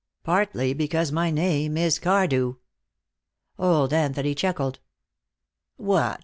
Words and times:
"Partly 0.23 0.73
because 0.73 1.11
my 1.11 1.29
name 1.29 1.77
is 1.77 1.99
Cardew." 1.99 2.55
Old 3.59 3.93
Anthony 3.93 4.33
chuckled. 4.33 4.79
"What!" 5.77 6.19